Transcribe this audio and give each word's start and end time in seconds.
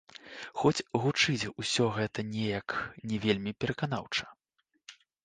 Хоць 0.59 0.85
гучыць 1.01 1.51
усё 1.63 1.85
гэта 1.97 2.19
неяк 2.29 2.67
не 3.13 3.21
вельмі 3.27 3.51
пераканаўча. 3.65 4.25